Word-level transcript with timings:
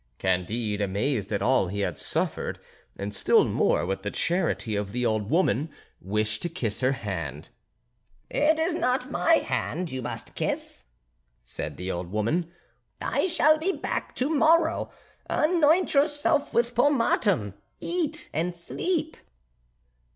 Candide, 0.17 0.81
amazed 0.81 1.31
at 1.31 1.43
all 1.43 1.67
he 1.67 1.81
had 1.81 1.95
suffered 1.95 2.57
and 2.97 3.13
still 3.13 3.45
more 3.45 3.85
with 3.85 4.01
the 4.01 4.09
charity 4.09 4.75
of 4.75 4.93
the 4.93 5.05
old 5.05 5.29
woman, 5.29 5.69
wished 5.99 6.41
to 6.41 6.49
kiss 6.49 6.81
her 6.81 6.93
hand. 6.93 7.49
"It 8.27 8.57
is 8.57 8.73
not 8.73 9.11
my 9.11 9.33
hand 9.35 9.91
you 9.91 10.01
must 10.01 10.33
kiss," 10.33 10.85
said 11.43 11.77
the 11.77 11.91
old 11.91 12.11
woman; 12.11 12.49
"I 12.99 13.27
shall 13.27 13.59
be 13.59 13.73
back 13.73 14.15
to 14.15 14.29
morrow. 14.33 14.89
Anoint 15.29 15.93
yourself 15.93 16.51
with 16.51 16.69
the 16.73 16.81
pomatum, 16.81 17.53
eat 17.79 18.27
and 18.33 18.55
sleep." 18.55 19.17